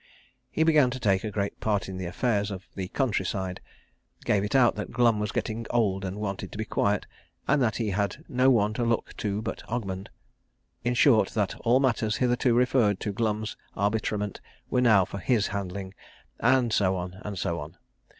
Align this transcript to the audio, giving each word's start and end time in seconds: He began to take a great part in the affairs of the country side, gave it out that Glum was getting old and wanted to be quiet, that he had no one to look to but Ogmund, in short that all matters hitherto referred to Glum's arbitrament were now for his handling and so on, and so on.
He 0.49 0.63
began 0.63 0.89
to 0.89 0.99
take 0.99 1.23
a 1.23 1.29
great 1.29 1.59
part 1.59 1.87
in 1.87 1.97
the 1.97 2.07
affairs 2.07 2.49
of 2.49 2.65
the 2.75 2.87
country 2.87 3.23
side, 3.23 3.61
gave 4.25 4.43
it 4.43 4.55
out 4.55 4.73
that 4.73 4.89
Glum 4.89 5.19
was 5.19 5.31
getting 5.31 5.67
old 5.69 6.03
and 6.03 6.17
wanted 6.17 6.51
to 6.51 6.57
be 6.57 6.65
quiet, 6.65 7.05
that 7.47 7.75
he 7.75 7.91
had 7.91 8.25
no 8.27 8.49
one 8.49 8.73
to 8.73 8.83
look 8.83 9.15
to 9.17 9.43
but 9.43 9.61
Ogmund, 9.69 10.09
in 10.83 10.95
short 10.95 11.29
that 11.35 11.53
all 11.59 11.79
matters 11.79 12.15
hitherto 12.15 12.55
referred 12.55 12.99
to 13.01 13.13
Glum's 13.13 13.55
arbitrament 13.75 14.41
were 14.71 14.81
now 14.81 15.05
for 15.05 15.19
his 15.19 15.45
handling 15.49 15.93
and 16.39 16.73
so 16.73 16.95
on, 16.95 17.17
and 17.21 17.37
so 17.37 17.59
on. 17.59 17.77